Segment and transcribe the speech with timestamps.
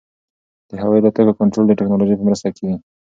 [0.69, 2.77] د هوايي الوتکو کنټرول د ټکنالوژۍ په مرسته کېږي.